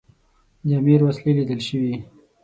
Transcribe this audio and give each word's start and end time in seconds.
د 0.67 0.69
امیر 0.79 0.99
وسلې 1.03 1.31
لیدل 1.37 1.59
سوي. 1.67 1.95